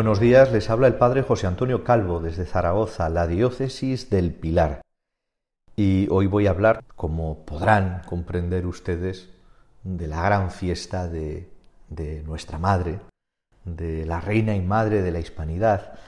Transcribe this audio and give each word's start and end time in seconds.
Buenos 0.00 0.18
días, 0.18 0.50
les 0.50 0.70
habla 0.70 0.86
el 0.86 0.94
Padre 0.94 1.20
José 1.20 1.46
Antonio 1.46 1.84
Calvo 1.84 2.20
desde 2.20 2.46
Zaragoza, 2.46 3.10
la 3.10 3.26
diócesis 3.26 4.08
del 4.08 4.32
Pilar. 4.32 4.80
Y 5.76 6.08
hoy 6.10 6.26
voy 6.26 6.46
a 6.46 6.52
hablar, 6.52 6.84
como 6.96 7.44
podrán 7.44 8.00
comprender 8.06 8.66
ustedes, 8.66 9.28
de 9.84 10.06
la 10.06 10.22
gran 10.22 10.50
fiesta 10.50 11.06
de, 11.06 11.50
de 11.90 12.22
nuestra 12.22 12.56
Madre, 12.56 13.00
de 13.66 14.06
la 14.06 14.22
Reina 14.22 14.56
y 14.56 14.62
Madre 14.62 15.02
de 15.02 15.10
la 15.10 15.20
Hispanidad, 15.20 15.98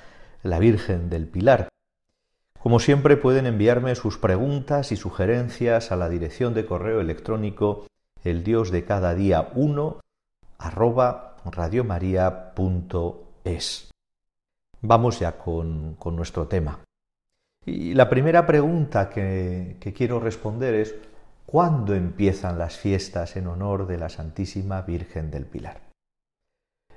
la 0.42 0.58
Virgen 0.58 1.10
del 1.10 1.26
Pilar. 1.26 1.68
Como 2.62 2.80
siempre 2.80 3.18
pueden 3.18 3.44
enviarme 3.44 3.94
sus 3.94 4.16
preguntas 4.16 4.90
y 4.92 4.96
sugerencias 4.96 5.92
a 5.92 5.96
la 5.96 6.08
dirección 6.08 6.54
de 6.54 6.64
correo 6.64 7.02
electrónico 7.02 7.86
el 8.24 8.42
dios 8.42 8.70
de 8.70 8.86
cada 8.86 9.14
día 9.14 9.50
1 9.54 10.00
arroba 10.56 11.36
es. 13.44 13.90
Vamos 14.80 15.20
ya 15.20 15.38
con, 15.38 15.96
nuestro 16.16 16.46
tema. 16.48 16.80
Y 17.64 17.94
la 17.94 18.08
primera 18.08 18.44
pregunta 18.46 19.08
que, 19.08 19.76
que 19.78 19.92
quiero 19.92 20.18
responder 20.18 20.74
es, 20.74 20.94
¿cuándo 21.46 21.94
empiezan 21.94 22.58
las 22.58 22.76
fiestas 22.76 23.36
en 23.36 23.46
honor 23.46 23.86
de 23.86 23.98
la 23.98 24.08
Santísima 24.08 24.82
Virgen 24.82 25.30
del 25.30 25.46
Pilar? 25.46 25.80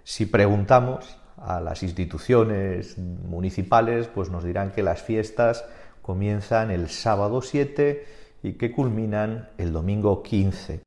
Si 0.04 0.26
preguntamos 0.26 1.18
a 1.38 1.60
las 1.60 1.84
instituciones 1.84 2.98
municipales, 2.98 4.08
pues 4.08 4.30
nos 4.30 4.44
dirán 4.44 4.72
que 4.72 4.84
las 4.84 5.02
fiestas 5.02 5.66
comienzan 6.02 6.72
el 6.72 6.90
sábado 6.90 7.42
7 7.42 8.06
y 8.44 8.54
que 8.54 8.72
culminan 8.72 9.50
el 9.58 9.74
domingo 9.74 10.22
15. 10.22 10.82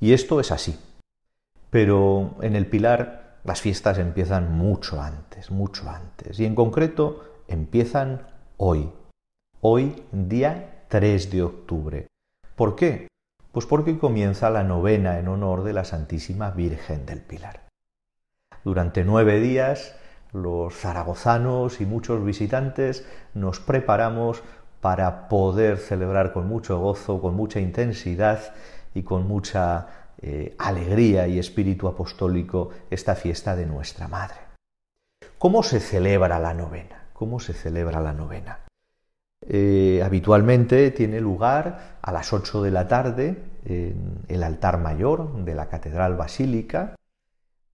Y 0.00 0.12
esto 0.12 0.40
es 0.40 0.52
así. 0.52 0.78
Pero 1.70 2.36
en 2.42 2.54
el 2.54 2.66
Pilar 2.66 3.21
las 3.44 3.60
fiestas 3.60 3.98
empiezan 3.98 4.52
mucho 4.56 5.00
antes, 5.00 5.50
mucho 5.50 5.88
antes. 5.90 6.38
Y 6.38 6.44
en 6.44 6.54
concreto 6.54 7.24
empiezan 7.48 8.22
hoy. 8.56 8.92
Hoy, 9.60 10.04
día 10.12 10.84
3 10.88 11.30
de 11.30 11.42
octubre. 11.42 12.06
¿Por 12.54 12.76
qué? 12.76 13.08
Pues 13.50 13.66
porque 13.66 13.98
comienza 13.98 14.50
la 14.50 14.62
novena 14.62 15.18
en 15.18 15.28
honor 15.28 15.64
de 15.64 15.72
la 15.72 15.84
Santísima 15.84 16.50
Virgen 16.50 17.04
del 17.04 17.20
Pilar. 17.20 17.62
Durante 18.64 19.04
nueve 19.04 19.40
días, 19.40 19.96
los 20.32 20.74
zaragozanos 20.74 21.80
y 21.80 21.86
muchos 21.86 22.24
visitantes 22.24 23.06
nos 23.34 23.60
preparamos 23.60 24.42
para 24.80 25.28
poder 25.28 25.78
celebrar 25.78 26.32
con 26.32 26.48
mucho 26.48 26.78
gozo, 26.78 27.20
con 27.20 27.34
mucha 27.34 27.60
intensidad 27.60 28.54
y 28.94 29.02
con 29.02 29.26
mucha 29.26 30.01
eh, 30.22 30.54
alegría 30.58 31.26
y 31.26 31.40
espíritu 31.40 31.88
apostólico 31.88 32.70
esta 32.90 33.16
fiesta 33.16 33.56
de 33.56 33.66
nuestra 33.66 34.06
Madre. 34.06 34.36
¿Cómo 35.36 35.64
se 35.64 35.80
celebra 35.80 36.38
la 36.38 36.54
novena? 36.54 37.08
¿Cómo 37.12 37.40
se 37.40 37.52
celebra 37.52 38.00
la 38.00 38.12
novena? 38.12 38.60
Eh, 39.48 40.00
habitualmente 40.04 40.92
tiene 40.92 41.20
lugar 41.20 41.98
a 42.00 42.12
las 42.12 42.32
8 42.32 42.62
de 42.62 42.70
la 42.70 42.86
tarde 42.86 43.36
en 43.64 44.18
el 44.28 44.44
altar 44.44 44.78
mayor 44.78 45.44
de 45.44 45.56
la 45.56 45.68
Catedral 45.68 46.14
Basílica, 46.14 46.94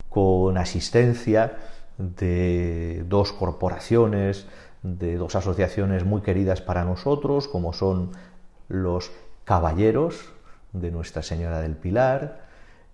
con 0.08 0.56
asistencia 0.56 1.58
de 1.98 3.04
dos 3.06 3.32
corporaciones, 3.32 4.46
de 4.82 5.16
dos 5.16 5.34
asociaciones 5.36 6.04
muy 6.04 6.22
queridas 6.22 6.62
para 6.62 6.84
nosotros, 6.84 7.46
como 7.46 7.74
son 7.74 8.12
los 8.68 9.10
caballeros 9.44 10.32
de 10.72 10.90
Nuestra 10.90 11.22
Señora 11.22 11.60
del 11.60 11.76
Pilar 11.76 12.40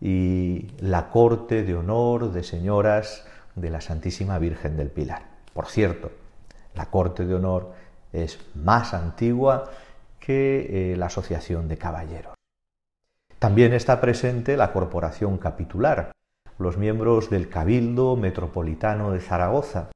y 0.00 0.68
la 0.78 1.10
corte 1.10 1.62
de 1.62 1.74
honor 1.74 2.32
de 2.32 2.42
señoras 2.42 3.24
de 3.54 3.70
la 3.70 3.80
Santísima 3.80 4.38
Virgen 4.38 4.76
del 4.76 4.90
Pilar. 4.90 5.22
Por 5.52 5.66
cierto, 5.66 6.10
la 6.74 6.86
corte 6.86 7.24
de 7.24 7.34
honor 7.34 7.72
es 8.12 8.38
más 8.54 8.94
antigua 8.94 9.70
que 10.18 10.92
eh, 10.92 10.96
la 10.96 11.06
Asociación 11.06 11.68
de 11.68 11.78
Caballeros. 11.78 12.34
También 13.38 13.72
está 13.72 14.00
presente 14.00 14.56
la 14.56 14.72
Corporación 14.72 15.38
Capitular, 15.38 16.12
los 16.58 16.76
miembros 16.76 17.30
del 17.30 17.48
Cabildo 17.48 18.16
Metropolitano 18.16 19.10
de 19.10 19.20
Zaragoza, 19.20 19.90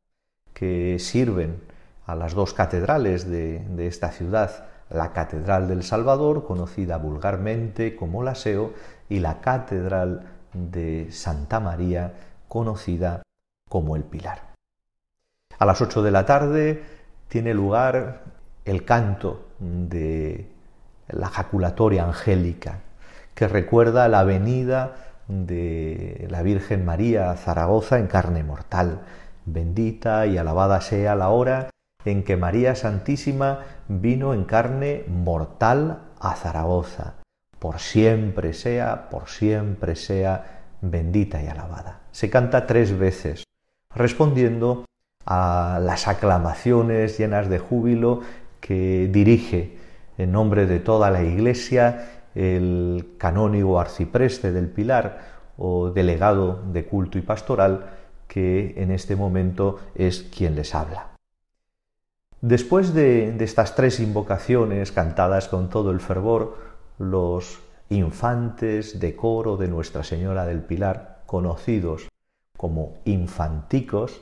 que 0.52 0.98
sirven 0.98 1.60
a 2.06 2.14
las 2.14 2.34
dos 2.34 2.52
catedrales 2.52 3.28
de 3.28 3.86
esta 3.86 4.10
ciudad 4.10 4.66
la 4.90 5.12
Catedral 5.12 5.68
del 5.68 5.82
Salvador, 5.82 6.44
conocida 6.44 6.96
vulgarmente 6.98 7.96
como 7.96 8.22
la 8.22 8.34
SEO, 8.34 8.72
y 9.08 9.20
la 9.20 9.40
Catedral 9.40 10.22
de 10.52 11.08
Santa 11.10 11.60
María, 11.60 12.14
conocida 12.48 13.22
como 13.68 13.96
el 13.96 14.04
Pilar. 14.04 14.54
A 15.58 15.66
las 15.66 15.80
8 15.80 16.02
de 16.02 16.10
la 16.10 16.24
tarde 16.24 16.82
tiene 17.28 17.54
lugar 17.54 18.22
el 18.64 18.84
canto 18.84 19.46
de 19.58 20.50
la 21.08 21.28
jaculatoria 21.28 22.04
angélica, 22.04 22.80
que 23.34 23.48
recuerda 23.48 24.08
la 24.08 24.24
venida 24.24 24.96
de 25.28 26.26
la 26.30 26.42
Virgen 26.42 26.84
María 26.84 27.30
a 27.30 27.36
Zaragoza 27.36 27.98
en 27.98 28.06
carne 28.06 28.44
mortal. 28.44 29.00
Bendita 29.44 30.26
y 30.26 30.38
alabada 30.38 30.80
sea 30.80 31.14
la 31.14 31.28
hora 31.30 31.70
en 32.10 32.22
que 32.22 32.36
María 32.36 32.74
Santísima 32.74 33.60
vino 33.88 34.34
en 34.34 34.44
carne 34.44 35.04
mortal 35.08 36.00
a 36.20 36.34
Zaragoza. 36.34 37.14
Por 37.58 37.78
siempre 37.80 38.52
sea, 38.52 39.08
por 39.10 39.28
siempre 39.28 39.96
sea 39.96 40.62
bendita 40.80 41.42
y 41.42 41.48
alabada. 41.48 42.00
Se 42.12 42.30
canta 42.30 42.66
tres 42.66 42.96
veces, 42.96 43.44
respondiendo 43.94 44.84
a 45.26 45.78
las 45.82 46.08
aclamaciones 46.08 47.18
llenas 47.18 47.48
de 47.48 47.58
júbilo 47.58 48.22
que 48.60 49.08
dirige 49.12 49.76
en 50.16 50.32
nombre 50.32 50.66
de 50.66 50.80
toda 50.80 51.10
la 51.10 51.22
Iglesia 51.22 52.22
el 52.34 53.14
canónigo 53.18 53.80
arcipreste 53.80 54.52
del 54.52 54.68
Pilar 54.68 55.38
o 55.56 55.90
delegado 55.90 56.62
de 56.72 56.86
culto 56.86 57.18
y 57.18 57.22
pastoral 57.22 57.90
que 58.28 58.74
en 58.76 58.90
este 58.90 59.16
momento 59.16 59.78
es 59.94 60.22
quien 60.22 60.54
les 60.54 60.74
habla. 60.74 61.17
Después 62.40 62.94
de, 62.94 63.36
estas 63.42 63.74
tres 63.74 63.98
invocaciones 63.98 64.92
cantadas 64.92 65.48
con 65.48 65.68
todo 65.68 65.90
el 65.90 65.98
fervor, 65.98 66.56
los 66.98 67.58
infantes 67.88 69.00
de 69.00 69.16
coro 69.16 69.56
de 69.56 69.66
Nuestra 69.66 70.04
Señora 70.04 70.46
del 70.46 70.60
Pilar, 70.60 71.22
conocidos 71.26 72.08
como 72.56 72.94
infanticos, 73.04 74.20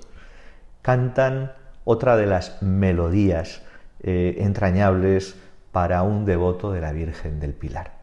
cantan 0.80 1.52
otra 1.84 2.16
de 2.16 2.24
las 2.24 2.62
melodías 2.62 3.60
eh, 4.00 4.36
entrañables 4.38 5.36
para 5.70 6.02
un 6.02 6.24
devoto 6.24 6.72
de 6.72 6.80
la 6.80 6.92
Virgen 6.92 7.38
del 7.38 7.52
Pilar, 7.52 7.98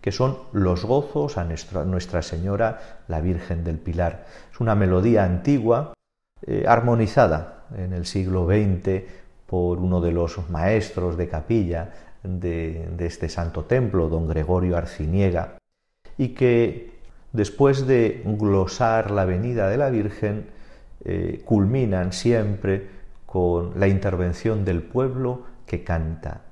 que 0.00 0.10
son 0.10 0.36
los 0.52 0.84
gozos 0.84 1.38
a 1.38 1.44
Nuestra, 1.44 2.22
Señora, 2.22 3.04
la 3.06 3.20
Virgen 3.20 3.62
del 3.62 3.78
Pilar. 3.78 4.26
Es 4.52 4.58
una 4.58 4.74
melodía 4.74 5.22
antigua, 5.22 5.92
eh, 6.42 6.64
armonizada 6.66 7.66
en 7.76 7.92
el 7.92 8.04
siglo 8.04 8.46
XX 8.46 9.27
por 9.48 9.78
uno 9.78 10.02
de 10.02 10.12
los 10.12 10.50
maestros 10.50 11.16
de 11.16 11.26
capilla 11.26 11.90
de, 12.22 12.94
este 12.98 13.30
santo 13.30 13.64
templo, 13.64 14.10
don 14.10 14.28
Gregorio 14.28 14.76
Arciniega, 14.76 15.56
y 16.18 16.34
que 16.34 16.92
después 17.32 17.86
de 17.86 18.22
glosar 18.26 19.10
la 19.10 19.24
venida 19.24 19.70
de 19.70 19.78
la 19.78 19.88
Virgen, 19.88 20.50
eh, 21.02 21.40
culminan 21.46 22.12
siempre 22.12 22.88
con 23.24 23.80
la 23.80 23.88
intervención 23.88 24.66
del 24.66 24.82
pueblo 24.82 25.44
que 25.64 25.82
canta, 25.82 26.42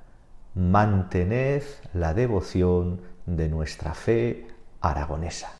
mantened 0.55 1.61
la 1.93 2.15
devoción 2.15 3.01
de 3.27 3.47
nuestra 3.47 3.93
fe 3.93 4.47
aragonesa. 4.81 5.55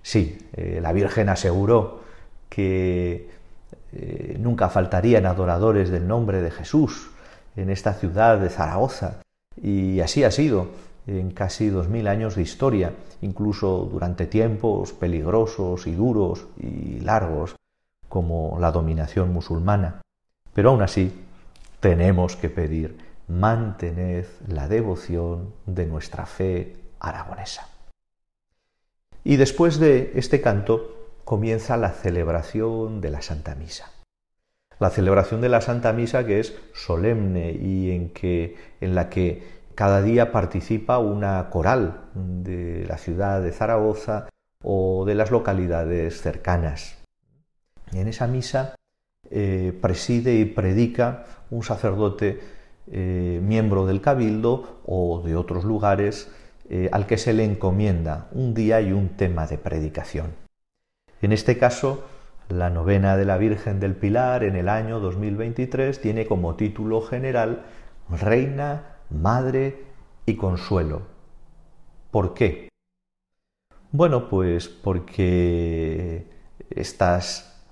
Sí, 0.00 0.38
eh, 0.54 0.78
la 0.80 0.94
Virgen 0.94 1.28
aseguró 1.28 2.00
que 2.48 3.28
eh, 3.92 4.36
nunca 4.38 4.68
faltarían 4.68 5.26
adoradores 5.26 5.90
del 5.90 6.06
nombre 6.06 6.42
de 6.42 6.50
Jesús 6.50 7.10
en 7.56 7.70
esta 7.70 7.94
ciudad 7.94 8.38
de 8.38 8.48
Zaragoza, 8.48 9.20
y 9.62 10.00
así 10.00 10.24
ha 10.24 10.30
sido 10.30 10.68
en 11.06 11.30
casi 11.30 11.68
dos 11.68 11.88
mil 11.88 12.08
años 12.08 12.34
de 12.34 12.42
historia, 12.42 12.92
incluso 13.22 13.88
durante 13.90 14.26
tiempos 14.26 14.92
peligrosos 14.92 15.86
y 15.86 15.94
duros 15.94 16.46
y 16.58 17.00
largos 17.00 17.56
como 18.08 18.58
la 18.60 18.72
dominación 18.72 19.32
musulmana. 19.32 20.00
Pero 20.52 20.70
aún 20.70 20.82
así 20.82 21.12
tenemos 21.80 22.36
que 22.36 22.48
pedir 22.48 22.96
mantened 23.28 24.26
la 24.48 24.68
devoción 24.68 25.52
de 25.66 25.86
nuestra 25.86 26.26
fe 26.26 26.76
aragonesa. 27.00 27.68
Y 29.24 29.36
después 29.36 29.78
de 29.78 30.12
este 30.14 30.40
canto 30.40 31.03
comienza 31.24 31.76
la 31.76 31.90
celebración 31.90 33.00
de 33.00 33.10
la 33.10 33.22
Santa 33.22 33.54
Misa. 33.54 33.90
La 34.78 34.90
celebración 34.90 35.40
de 35.40 35.48
la 35.48 35.60
Santa 35.60 35.92
Misa 35.92 36.26
que 36.26 36.40
es 36.40 36.54
solemne 36.74 37.52
y 37.52 37.92
en, 37.92 38.10
que, 38.10 38.56
en 38.80 38.94
la 38.94 39.08
que 39.08 39.42
cada 39.74 40.02
día 40.02 40.32
participa 40.32 40.98
una 40.98 41.48
coral 41.50 42.00
de 42.14 42.84
la 42.86 42.98
ciudad 42.98 43.42
de 43.42 43.52
Zaragoza 43.52 44.28
o 44.62 45.04
de 45.04 45.14
las 45.14 45.30
localidades 45.30 46.20
cercanas. 46.20 46.98
En 47.92 48.08
esa 48.08 48.26
misa 48.26 48.74
eh, 49.30 49.76
preside 49.80 50.34
y 50.34 50.44
predica 50.44 51.24
un 51.50 51.62
sacerdote 51.62 52.40
eh, 52.90 53.40
miembro 53.42 53.86
del 53.86 54.00
cabildo 54.00 54.80
o 54.86 55.22
de 55.24 55.36
otros 55.36 55.64
lugares 55.64 56.30
eh, 56.68 56.88
al 56.92 57.06
que 57.06 57.18
se 57.18 57.32
le 57.32 57.44
encomienda 57.44 58.28
un 58.32 58.54
día 58.54 58.80
y 58.80 58.92
un 58.92 59.10
tema 59.10 59.46
de 59.46 59.58
predicación. 59.58 60.43
En 61.24 61.32
este 61.32 61.56
caso, 61.56 62.04
la 62.50 62.68
novena 62.68 63.16
de 63.16 63.24
la 63.24 63.38
Virgen 63.38 63.80
del 63.80 63.96
Pilar 63.96 64.44
en 64.44 64.56
el 64.56 64.68
año 64.68 65.00
2023 65.00 65.98
tiene 65.98 66.26
como 66.26 66.54
título 66.54 67.00
general 67.00 67.64
Reina 68.10 68.98
madre 69.08 69.84
y 70.26 70.36
consuelo. 70.36 71.00
¿Por 72.10 72.34
qué? 72.34 72.68
Bueno, 73.90 74.28
pues 74.28 74.68
porque 74.68 76.26
estas 76.68 77.64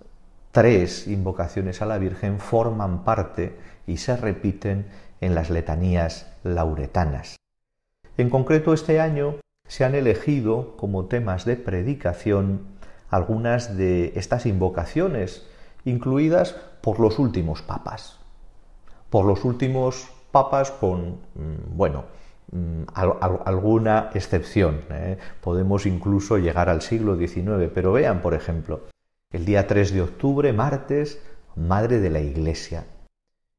tres 0.51 1.07
invocaciones 1.07 1.83
a 1.83 1.87
la 1.87 1.99
Virgen 1.99 2.41
forman 2.41 3.05
parte 3.05 3.55
y 3.87 3.99
se 3.99 4.17
repiten 4.17 4.87
en 5.21 5.35
las 5.35 5.51
letanías 5.51 6.35
lauretanas. 6.43 7.37
En 8.17 8.31
concreto, 8.31 8.73
este 8.73 8.99
año 8.99 9.35
se 9.69 9.85
han 9.85 9.95
elegido 9.95 10.75
como 10.79 11.05
temas 11.05 11.45
de 11.45 11.57
predicación 11.57 12.72
algunas 13.13 13.77
de 13.77 14.15
estas 14.17 14.47
invocaciones, 14.47 15.47
incluidas 15.85 16.57
por 16.81 16.99
los 16.99 17.19
últimos 17.19 17.61
papas. 17.61 18.19
Por 19.11 19.27
los 19.27 19.45
últimos 19.45 20.09
papas 20.33 20.71
con, 20.71 21.19
mm, 21.35 21.77
bueno, 21.77 22.07
mm, 22.51 22.85
alguna 22.95 24.11
excepción. 24.15 24.81
¿eh? 24.91 25.19
Podemos 25.43 25.85
incluso 25.85 26.39
llegar 26.39 26.71
al 26.71 26.81
siglo 26.81 27.17
XIX, 27.17 27.71
pero 27.73 27.93
vean, 27.93 28.23
por 28.23 28.33
ejemplo, 28.33 28.81
el 29.31 29.45
día 29.45 29.67
3 29.67 29.93
de 29.93 30.03
octubre, 30.03 30.53
martes, 30.53 31.21
Madre 31.55 32.01
de 32.01 32.09
la 32.09 32.21
Iglesia, 32.21 32.87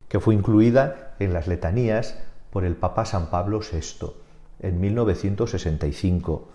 que 0.07 0.19
fue 0.19 0.33
incluida 0.33 1.13
en 1.19 1.31
las 1.31 1.47
letanías 1.47 2.17
por 2.49 2.65
el 2.65 2.75
Papa 2.75 3.05
San 3.05 3.29
Pablo 3.29 3.59
VI 3.59 4.13
en 4.61 4.81
1965, 4.81 6.47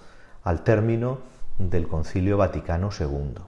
al 0.43 0.65
término 0.65 1.19
del 1.59 1.89
Concilio 1.89 2.37
Vaticano 2.37 2.91
II. 2.99 3.43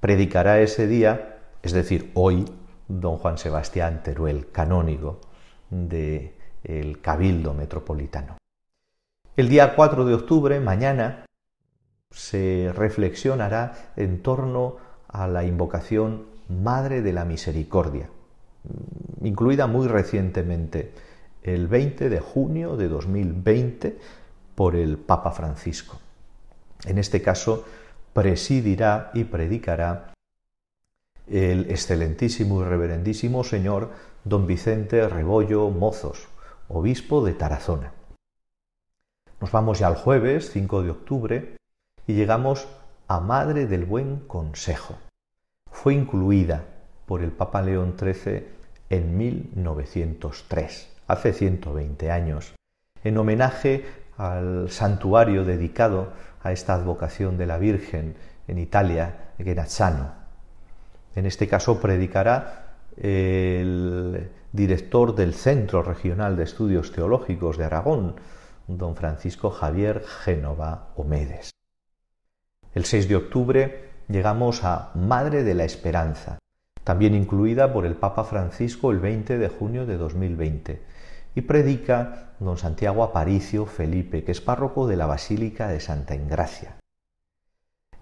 Predicará 0.00 0.60
ese 0.60 0.86
día, 0.86 1.38
es 1.62 1.72
decir, 1.72 2.10
hoy, 2.14 2.44
don 2.88 3.16
Juan 3.16 3.38
Sebastián 3.38 4.02
Teruel, 4.02 4.50
canónigo 4.50 5.20
del 5.70 7.00
Cabildo 7.00 7.54
Metropolitano. 7.54 8.36
El 9.36 9.48
día 9.48 9.74
4 9.74 10.04
de 10.04 10.14
octubre, 10.14 10.60
mañana, 10.60 11.24
se 12.10 12.72
reflexionará 12.74 13.92
en 13.96 14.22
torno 14.22 14.76
a 15.08 15.26
la 15.26 15.44
invocación 15.44 16.26
Madre 16.48 17.00
de 17.00 17.12
la 17.12 17.24
Misericordia, 17.24 18.10
incluida 19.22 19.66
muy 19.66 19.88
recientemente, 19.88 20.92
el 21.42 21.68
20 21.68 22.08
de 22.08 22.20
junio 22.20 22.76
de 22.76 22.88
2020, 22.88 23.98
por 24.54 24.76
el 24.76 24.98
Papa 24.98 25.32
Francisco. 25.32 25.98
En 26.84 26.98
este 26.98 27.22
caso, 27.22 27.64
presidirá 28.12 29.10
y 29.14 29.24
predicará 29.24 30.12
el 31.26 31.70
excelentísimo 31.70 32.60
y 32.60 32.64
reverendísimo 32.64 33.44
señor 33.44 33.90
don 34.24 34.46
Vicente 34.46 35.08
Rebollo 35.08 35.70
Mozos, 35.70 36.28
obispo 36.68 37.24
de 37.24 37.32
Tarazona. 37.32 37.92
Nos 39.40 39.50
vamos 39.50 39.78
ya 39.78 39.88
al 39.88 39.96
jueves 39.96 40.50
5 40.52 40.82
de 40.82 40.90
octubre 40.90 41.56
y 42.06 42.14
llegamos 42.14 42.68
a 43.08 43.20
Madre 43.20 43.66
del 43.66 43.84
Buen 43.84 44.20
Consejo. 44.20 44.96
Fue 45.70 45.94
incluida 45.94 46.64
por 47.06 47.22
el 47.22 47.32
Papa 47.32 47.62
León 47.62 47.96
XIII 47.98 48.46
en 48.90 49.16
1903, 49.16 50.88
hace 51.06 51.32
120 51.32 52.10
años, 52.10 52.54
en 53.02 53.18
homenaje 53.18 53.84
al 54.16 54.70
santuario 54.70 55.44
dedicado 55.44 56.12
a 56.44 56.52
esta 56.52 56.74
advocación 56.74 57.36
de 57.36 57.46
la 57.46 57.58
Virgen 57.58 58.14
en 58.46 58.58
Italia, 58.58 59.32
Genazzano, 59.38 60.12
en 61.16 61.26
este 61.26 61.48
caso 61.48 61.80
predicará 61.80 62.76
el 62.96 64.30
director 64.52 65.14
del 65.14 65.34
Centro 65.34 65.82
Regional 65.82 66.36
de 66.36 66.44
Estudios 66.44 66.92
Teológicos 66.92 67.58
de 67.58 67.64
Aragón, 67.64 68.14
don 68.68 68.94
Francisco 68.94 69.50
Javier 69.50 70.04
Génova 70.04 70.88
Omedes. 70.96 71.50
El 72.74 72.84
6 72.84 73.08
de 73.08 73.16
octubre 73.16 73.90
llegamos 74.08 74.64
a 74.64 74.90
Madre 74.94 75.44
de 75.44 75.54
la 75.54 75.64
Esperanza, 75.64 76.38
también 76.82 77.14
incluida 77.14 77.72
por 77.72 77.86
el 77.86 77.94
Papa 77.94 78.24
Francisco 78.24 78.90
el 78.90 78.98
20 78.98 79.38
de 79.38 79.48
junio 79.48 79.86
de 79.86 79.96
2020, 79.96 80.82
y 81.34 81.42
predica 81.42 82.34
don 82.38 82.58
Santiago 82.58 83.02
Aparicio 83.02 83.66
Felipe, 83.66 84.24
que 84.24 84.32
es 84.32 84.40
párroco 84.40 84.86
de 84.86 84.96
la 84.96 85.06
Basílica 85.06 85.68
de 85.68 85.80
Santa 85.80 86.14
Engracia. 86.14 86.76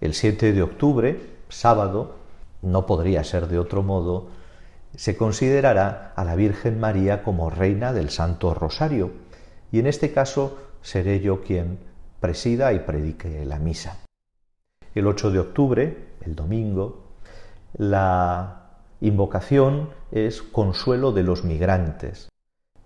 El 0.00 0.14
7 0.14 0.52
de 0.52 0.62
octubre, 0.62 1.20
sábado, 1.48 2.16
no 2.60 2.86
podría 2.86 3.24
ser 3.24 3.48
de 3.48 3.58
otro 3.58 3.82
modo, 3.82 4.28
se 4.94 5.16
considerará 5.16 6.12
a 6.16 6.24
la 6.24 6.34
Virgen 6.34 6.78
María 6.78 7.22
como 7.22 7.50
reina 7.50 7.92
del 7.92 8.10
Santo 8.10 8.52
Rosario, 8.52 9.12
y 9.70 9.78
en 9.78 9.86
este 9.86 10.12
caso 10.12 10.58
seré 10.82 11.20
yo 11.20 11.42
quien 11.42 11.78
presida 12.20 12.72
y 12.72 12.80
predique 12.80 13.44
la 13.46 13.58
misa. 13.58 13.98
El 14.94 15.06
8 15.06 15.30
de 15.30 15.38
octubre, 15.38 16.08
el 16.20 16.34
domingo, 16.34 17.04
la 17.74 18.80
invocación 19.00 19.90
es 20.10 20.42
Consuelo 20.42 21.12
de 21.12 21.22
los 21.22 21.44
Migrantes, 21.44 22.31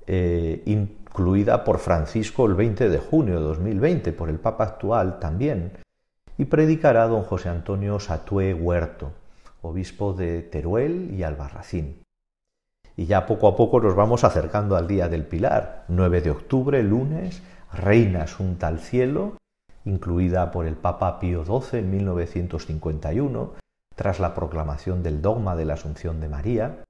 eh, 0.07 0.63
incluida 0.67 1.65
por 1.65 1.79
Francisco 1.79 2.47
el 2.47 2.55
20 2.55 2.89
de 2.89 2.99
junio 2.99 3.35
de 3.35 3.41
2020, 3.41 4.13
por 4.13 4.29
el 4.29 4.39
Papa 4.39 4.65
actual 4.65 5.19
también, 5.19 5.73
y 6.39 6.45
predicará 6.47 7.07
don 7.07 7.23
José 7.23 7.49
Antonio 7.49 7.99
Satué 8.01 8.53
Huerto 8.55 9.13
obispo 9.67 10.13
de 10.13 10.43
Teruel 10.43 11.15
y 11.15 11.23
Albarracín. 11.23 12.03
Y 12.97 13.07
ya 13.07 13.27
poco 13.27 13.49
a 13.49 13.57
poco 13.57 13.81
nos 13.81 13.95
vamos 13.95 14.25
acercando 14.25 14.77
al 14.77 14.87
Día 14.87 15.09
del 15.09 15.27
Pilar, 15.27 15.85
9 15.89 16.23
de 16.23 16.31
octubre, 16.31 16.83
lunes, 16.83 17.43
Reina 17.73 18.23
Asunta 18.23 18.69
al 18.69 18.79
Cielo, 18.79 19.37
incluida 19.85 20.51
por 20.51 20.67
el 20.67 20.77
Papa 20.77 21.21
Pío 21.21 21.45
XII 21.45 21.81
en 21.81 21.91
1951, 21.91 23.53
tras 23.95 24.19
la 24.19 24.35
proclamación 24.35 25.03
del 25.03 25.21
dogma 25.21 25.57
de 25.57 25.65
la 25.67 25.75
Asunción 25.75 26.21
de 26.21 26.29
María, 26.29 26.85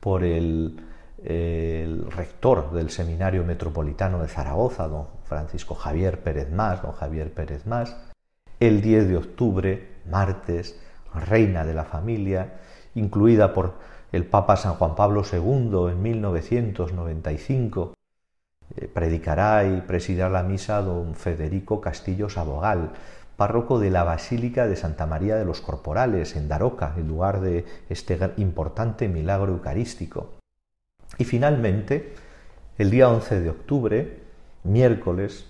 por 0.00 0.24
el, 0.24 0.80
el, 1.24 2.10
rector 2.10 2.72
del 2.72 2.90
Seminario 2.90 3.44
Metropolitano 3.44 4.20
de 4.20 4.28
Zaragoza, 4.28 4.88
don 4.88 5.06
Francisco 5.24 5.74
Javier 5.74 6.20
Pérez 6.20 6.50
Más, 6.50 6.82
don 6.82 6.92
Javier 6.92 7.32
Pérez 7.32 7.66
Más, 7.66 7.96
el 8.60 8.80
10 8.80 9.08
de 9.08 9.16
octubre, 9.16 9.88
martes, 10.08 10.78
reina 11.14 11.64
de 11.64 11.74
la 11.74 11.84
familia, 11.84 12.60
incluida 12.94 13.52
por 13.52 13.74
el 14.12 14.26
Papa 14.26 14.56
San 14.56 14.74
Juan 14.74 14.94
Pablo 14.94 15.22
II 15.30 15.90
en 15.90 16.02
1995. 16.02 17.94
Eh, 18.76 18.88
predicará 18.88 19.64
y 19.64 19.80
presidirá 19.80 20.28
la 20.28 20.42
misa 20.42 20.80
don 20.82 21.14
Federico 21.14 21.80
Castillo 21.80 22.28
Sabogal, 22.28 22.90
párroco 23.36 23.78
de 23.78 23.90
la 23.90 24.04
Basílica 24.04 24.66
de 24.66 24.76
Santa 24.76 25.06
María 25.06 25.36
de 25.36 25.44
los 25.44 25.60
Corporales, 25.60 26.36
en 26.36 26.48
Daroca, 26.48 26.94
en 26.96 27.08
lugar 27.08 27.40
de 27.40 27.64
este 27.88 28.18
importante 28.36 29.08
milagro 29.08 29.52
eucarístico. 29.52 30.41
Y 31.18 31.24
finalmente, 31.24 32.14
el 32.78 32.90
día 32.90 33.08
11 33.08 33.40
de 33.40 33.50
octubre, 33.50 34.20
miércoles, 34.64 35.46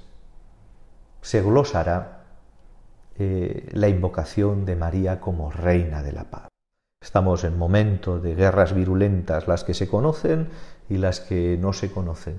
se 1.21 1.41
glosará 1.41 2.25
eh, 3.19 3.69
la 3.73 3.89
invocación 3.89 4.65
de 4.65 4.77
María 4.77 5.21
como 5.21 5.51
Reina 5.51 6.03
de 6.03 6.13
la 6.13 6.25
Paz. 6.25 6.49
Estamos 7.01 7.45
en 7.45 7.59
momentos 7.59 8.23
de 8.23 8.35
guerras 8.35 8.75
virulentas, 8.75 9.49
las 9.49 9.65
que 9.65 9.75
se 9.75 9.89
conocen 9.89 10.49
y 10.89 10.99
las 10.99 11.21
que 11.21 11.59
no 11.61 11.73
se 11.73 11.91
conocen. 11.91 12.39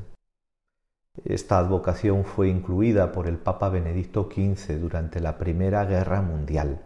Esta 1.26 1.60
advocación 1.60 2.26
fue 2.26 2.50
incluida 2.50 3.12
por 3.12 3.28
el 3.28 3.38
Papa 3.38 3.70
Benedicto 3.70 4.30
XV 4.32 4.80
durante 4.80 5.20
la 5.20 5.38
Primera 5.38 5.86
Guerra 5.86 6.22
Mundial 6.22 6.82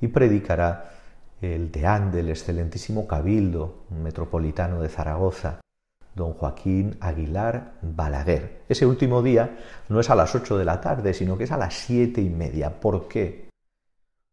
y 0.00 0.08
predicará 0.08 0.90
el 1.42 1.70
deán 1.70 2.10
del 2.10 2.30
excelentísimo 2.30 3.06
Cabildo 3.06 3.84
Metropolitano 3.90 4.80
de 4.80 4.88
Zaragoza, 4.88 5.60
don 6.18 6.34
Joaquín 6.34 6.96
Aguilar 7.00 7.74
Balaguer. 7.80 8.64
Ese 8.68 8.84
último 8.84 9.22
día 9.22 9.58
no 9.88 10.00
es 10.00 10.10
a 10.10 10.14
las 10.14 10.34
ocho 10.34 10.58
de 10.58 10.66
la 10.66 10.80
tarde, 10.80 11.14
sino 11.14 11.38
que 11.38 11.44
es 11.44 11.52
a 11.52 11.56
las 11.56 11.74
siete 11.74 12.20
y 12.20 12.28
media. 12.28 12.80
¿Por 12.80 13.08
qué? 13.08 13.48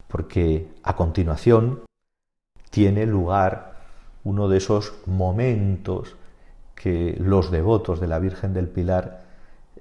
Porque 0.08 0.68
a 0.84 0.96
continuación 0.96 1.82
tiene 2.72 3.06
lugar 3.06 3.76
uno 4.24 4.50
de 4.50 4.58
esos 4.58 4.96
momentos 5.06 6.16
que 6.74 7.16
los 7.20 7.52
devotos 7.52 8.02
de 8.02 8.08
la 8.08 8.20
Virgen 8.20 8.54
del 8.54 8.68
Pilar 8.68 9.24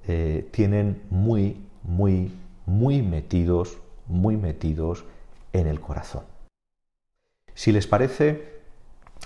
eh, 0.07 0.47
tienen 0.51 1.01
muy, 1.09 1.65
muy, 1.83 2.31
muy 2.65 3.01
metidos, 3.01 3.79
muy 4.07 4.37
metidos 4.37 5.03
en 5.51 5.67
el 5.67 5.81
corazón. 5.81 6.23
Si 7.55 7.71
les 7.71 7.87
parece, 7.87 8.61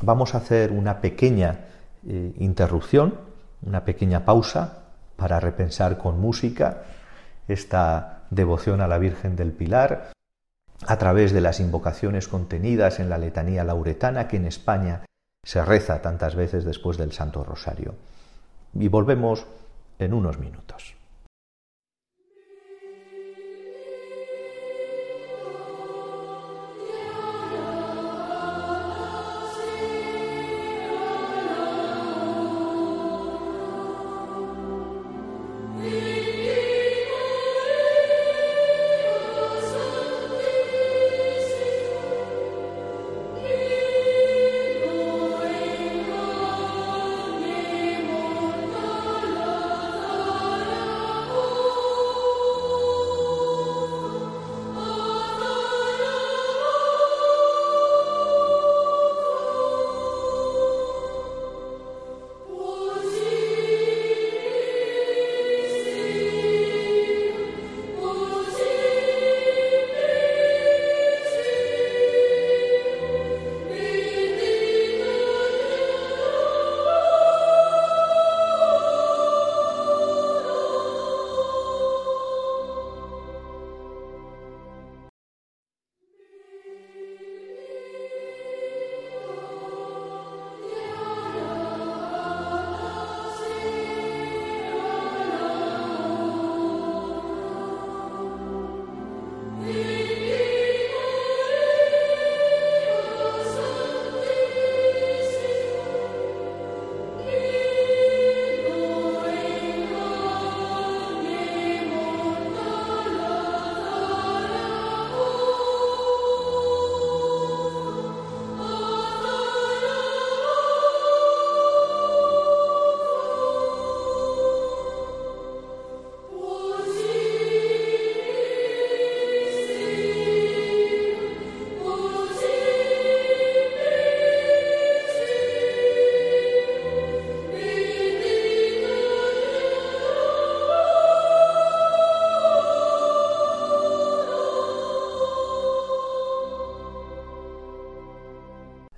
vamos 0.02 0.34
a 0.34 0.38
hacer 0.38 0.72
una 0.72 1.02
pequeña 1.02 1.66
eh, 2.08 2.34
interrupción, 2.38 3.16
una 3.62 3.84
pequeña 3.84 4.26
pausa 4.26 4.84
para 5.16 5.40
repensar 5.40 5.98
con 5.98 6.20
música 6.20 6.84
esta 7.48 8.24
devoción 8.30 8.82
a 8.82 8.88
la 8.88 8.98
Virgen 8.98 9.36
del 9.36 9.52
Pilar 9.52 10.12
a 10.88 10.98
través 10.98 11.34
de 11.34 11.42
las 11.42 11.60
invocaciones 11.60 12.28
contenidas 12.28 13.00
en 13.00 13.10
la 13.10 13.18
letanía 13.18 13.64
lauretana 13.64 14.28
que 14.28 14.38
en 14.38 14.46
España 14.46 15.02
se 15.44 15.64
reza 15.64 16.02
tantas 16.02 16.36
veces 16.36 16.64
después 16.64 16.98
del 16.98 17.12
Santo 17.12 17.44
Rosario. 17.44 17.96
Y 18.74 18.88
volvemos 18.88 19.46
en 19.98 20.14
unos 20.14 20.40
minutos. 20.40 20.99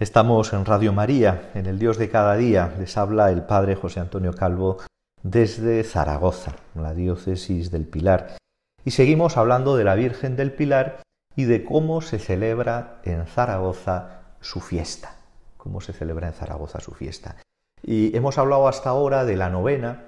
Estamos 0.01 0.51
en 0.53 0.65
Radio 0.65 0.93
María, 0.93 1.51
en 1.53 1.67
el 1.67 1.77
Dios 1.77 1.99
de 1.99 2.09
cada 2.09 2.35
día. 2.35 2.73
Les 2.79 2.97
habla 2.97 3.29
el 3.29 3.43
Padre 3.43 3.75
José 3.75 3.99
Antonio 3.99 4.33
Calvo 4.33 4.79
desde 5.21 5.83
Zaragoza, 5.83 6.55
la 6.73 6.95
diócesis 6.95 7.69
del 7.69 7.85
Pilar. 7.85 8.35
Y 8.83 8.89
seguimos 8.89 9.37
hablando 9.37 9.77
de 9.77 9.83
la 9.83 9.93
Virgen 9.93 10.35
del 10.35 10.53
Pilar 10.53 11.03
y 11.35 11.43
de 11.43 11.63
cómo 11.63 12.01
se 12.01 12.17
celebra 12.17 12.99
en 13.03 13.27
Zaragoza 13.27 14.21
su 14.39 14.59
fiesta. 14.59 15.17
Cómo 15.57 15.81
se 15.81 15.93
celebra 15.93 16.29
en 16.29 16.33
Zaragoza 16.33 16.79
su 16.79 16.93
fiesta. 16.93 17.35
Y 17.83 18.17
hemos 18.17 18.39
hablado 18.39 18.67
hasta 18.67 18.89
ahora 18.89 19.23
de 19.23 19.37
la 19.37 19.51
novena 19.51 20.05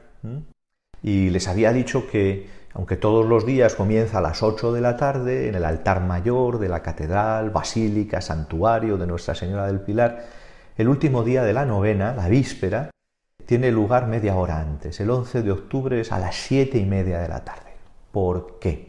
y 1.04 1.30
les 1.30 1.48
había 1.48 1.74
dicho 1.74 2.08
que 2.08 2.48
aunque 2.74 2.96
todos 2.96 3.28
los 3.28 3.46
días 3.46 3.76
comienza 3.76 4.18
a 4.18 4.22
las 4.22 4.42
8 4.42 4.72
de 4.74 4.82
la 4.82 4.98
tarde 4.98 5.48
en 5.48 5.56
el 5.56 5.66
altar 5.66 6.02
mayor 6.02 6.58
de 6.58 6.70
la 6.70 6.82
catedral, 6.82 7.52
basílica, 7.52 8.20
santuario 8.20 8.98
de 8.98 9.06
Nuestra 9.06 9.36
Señora 9.36 9.68
del 9.68 9.82
Pilar, 9.82 10.26
el 10.76 10.88
último 10.88 11.24
día 11.24 11.44
de 11.44 11.54
la 11.54 11.66
novena, 11.66 12.16
la 12.16 12.28
víspera, 12.30 12.90
tiene 13.46 13.72
lugar 13.72 14.08
media 14.08 14.36
hora 14.36 14.60
antes. 14.60 15.00
El 15.00 15.12
11 15.12 15.44
de 15.44 15.52
octubre 15.52 16.02
es 16.02 16.12
a 16.12 16.18
las 16.18 16.36
siete 16.36 16.80
y 16.80 16.86
media 16.86 17.20
de 17.20 17.28
la 17.28 17.44
tarde. 17.44 17.74
¿Por 18.12 18.58
qué? 18.60 18.88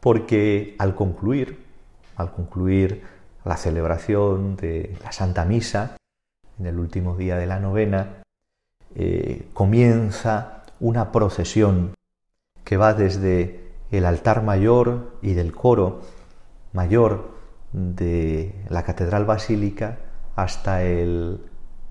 Porque 0.00 0.74
al 0.78 0.94
concluir, 0.94 1.66
al 2.16 2.32
concluir 2.32 3.02
la 3.44 3.58
celebración 3.58 4.56
de 4.56 4.96
la 5.02 5.12
Santa 5.12 5.44
Misa, 5.44 5.96
en 6.58 6.66
el 6.66 6.78
último 6.78 7.16
día 7.16 7.36
de 7.36 7.46
la 7.46 7.60
novena, 7.60 8.22
eh, 8.94 9.48
comienza 9.52 10.57
una 10.80 11.12
procesión 11.12 11.94
que 12.64 12.76
va 12.76 12.94
desde 12.94 13.72
el 13.90 14.04
altar 14.04 14.42
mayor 14.42 15.18
y 15.22 15.34
del 15.34 15.52
coro 15.54 16.02
mayor 16.72 17.30
de 17.72 18.54
la 18.68 18.82
Catedral 18.82 19.24
Basílica 19.24 19.98
hasta 20.36 20.82
el 20.82 21.40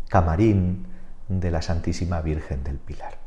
camarín 0.08 0.88
de 1.28 1.52
la 1.52 1.62
Santísima 1.62 2.22
Virgen 2.22 2.64
del 2.64 2.78
Pilar. 2.78 3.18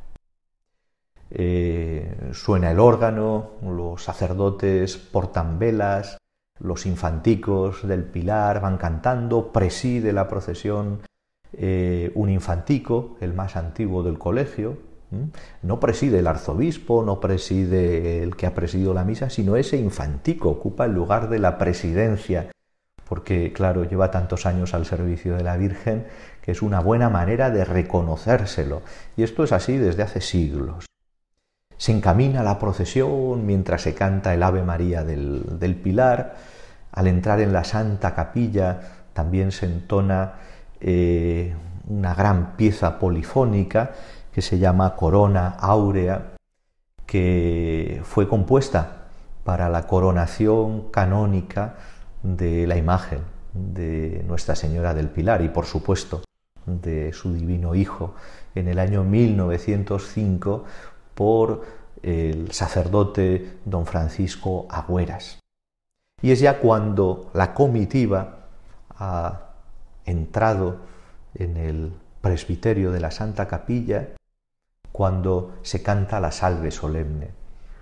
Eh, 1.31 2.31
suena 2.33 2.71
el 2.71 2.81
órgano, 2.81 3.51
los 3.63 4.03
sacerdotes 4.03 4.97
portan 4.97 5.59
velas, 5.59 6.19
los 6.59 6.87
infanticos 6.87 7.87
del 7.87 8.05
Pilar 8.05 8.61
van 8.61 8.79
cantando, 8.79 9.53
preside 9.53 10.13
la 10.13 10.29
procesión 10.29 11.01
eh, 11.53 12.13
un 12.15 12.31
infantico, 12.31 13.17
el 13.21 13.35
más 13.35 13.57
antiguo 13.57 14.03
del 14.03 14.19
colegio, 14.19 14.79
no 15.63 15.81
preside 15.81 16.21
el 16.21 16.27
arzobispo, 16.27 17.03
no 17.03 17.21
preside 17.21 18.23
el 18.23 18.37
que 18.37 18.47
ha 18.47 18.55
presidido 18.55 18.95
la 18.95 19.05
misa, 19.05 19.29
sino 19.31 19.57
ese 19.57 19.77
infantico 19.77 20.49
ocupa 20.49 20.85
el 20.85 20.93
lugar 20.93 21.29
de 21.29 21.39
la 21.39 21.59
presidencia 21.59 22.51
porque 23.11 23.53
claro, 23.53 23.83
lleva 23.83 24.13
tantos 24.13 24.47
años 24.47 24.73
al 24.73 24.87
servicio 24.87 25.37
de 25.37 25.43
la 25.43 25.57
Virgen 25.57 26.07
que 26.43 26.53
es 26.53 26.63
una 26.63 26.79
buena 26.79 27.11
manera 27.11 27.51
de 27.51 27.65
reconocérselo. 27.65 28.83
Y 29.17 29.25
esto 29.25 29.43
es 29.43 29.51
así 29.51 29.77
desde 29.77 30.05
hace 30.05 30.21
siglos. 30.21 30.87
Se 31.77 31.91
encamina 31.91 32.45
la 32.45 32.61
procesión 32.61 33.45
mientras 33.45 33.83
se 33.83 33.95
canta 33.95 34.33
el 34.33 34.45
Ave 34.45 34.63
María 34.63 35.03
del, 35.03 35.81
Pilar. 35.83 36.37
Al 36.93 37.09
entrar 37.09 37.41
en 37.41 37.53
la 37.53 37.65
Santa 37.65 38.15
Capilla 38.15 38.81
también 39.13 39.51
se 39.51 39.67
entona 39.67 40.35
eh, 40.81 41.53
una 41.89 42.15
gran 42.15 42.55
pieza 42.57 43.01
polifónica 43.01 43.91
que 44.33 44.43
se 44.43 44.59
llama 44.59 44.97
Corona 44.97 45.57
Áurea, 45.59 46.33
que 47.07 48.01
fue 48.05 48.29
compuesta 48.29 49.09
para 49.45 49.69
la 49.69 49.87
coronación 49.87 50.91
canónica 50.91 51.77
de 52.23 52.67
la 52.67 52.77
imagen 52.77 53.21
de 53.53 54.25
Nuestra 54.27 54.55
Señora 54.55 54.95
del 54.95 55.09
Pilar 55.09 55.43
y 55.43 55.49
por 55.49 55.67
supuesto 55.67 56.23
de 56.67 57.13
su 57.13 57.33
divino 57.35 57.75
Hijo 57.75 58.15
en 58.55 58.69
el 58.69 58.79
año 58.79 59.03
1905 59.03 60.65
por 61.15 61.63
el 62.03 62.53
sacerdote 62.53 63.59
don 63.65 63.87
Francisco 63.87 64.67
Agüeras. 64.71 65.41
Y 66.23 66.31
es 66.31 66.41
ya 66.41 66.59
cuando 66.59 67.31
la 67.35 67.55
comitiva 67.55 68.47
ha 68.97 69.41
entrado 70.05 70.77
en 71.35 71.57
el 71.57 71.93
presbiterio 72.21 72.93
de 72.93 73.01
la 73.01 73.11
Santa 73.11 73.49
Capilla, 73.49 74.11
cuando 74.93 75.59
se 75.63 75.83
canta 75.83 76.21
la 76.21 76.33
salve 76.33 76.71
solemne. 76.71 77.31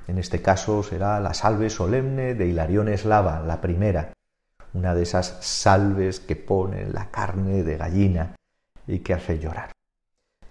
En 0.06 0.18
este 0.18 0.40
caso 0.40 0.82
será 0.82 1.20
la 1.20 1.34
salve 1.34 1.70
solemne 1.70 2.34
de 2.34 2.46
Hilarión 2.46 2.88
Eslava, 2.88 3.40
la 3.40 3.60
primera, 3.60 4.12
una 4.72 4.94
de 4.94 5.02
esas 5.02 5.38
salves 5.40 6.20
que 6.20 6.36
ponen 6.36 6.92
la 6.92 7.10
carne 7.10 7.62
de 7.62 7.76
gallina 7.76 8.34
y 8.86 9.00
que 9.00 9.14
hace 9.14 9.38
llorar. 9.38 9.72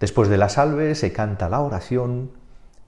Después 0.00 0.28
de 0.28 0.38
la 0.38 0.48
salve 0.48 0.94
se 0.94 1.12
canta 1.12 1.48
la 1.48 1.60
oración 1.60 2.30